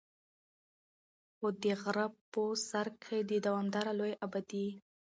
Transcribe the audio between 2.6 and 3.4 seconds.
سر کښې د